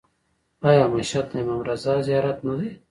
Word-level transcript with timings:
آیا 0.69 0.85
مشهد 0.93 1.25
د 1.31 1.33
امام 1.43 1.61
رضا 1.69 1.93
زیارت 2.07 2.37
نه 2.47 2.53
دی؟ 2.59 2.69